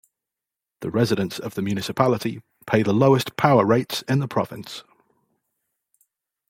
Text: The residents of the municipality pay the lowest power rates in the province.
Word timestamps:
The 0.79 0.89
residents 0.89 1.37
of 1.37 1.53
the 1.53 1.61
municipality 1.61 2.41
pay 2.65 2.81
the 2.81 2.91
lowest 2.91 3.37
power 3.37 3.63
rates 3.67 4.01
in 4.09 4.17
the 4.17 4.27
province. 4.27 4.83